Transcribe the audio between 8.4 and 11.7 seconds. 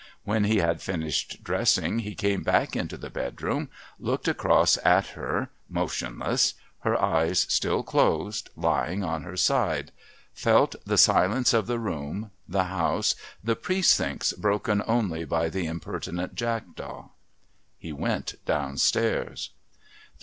lying on her side, felt the silence of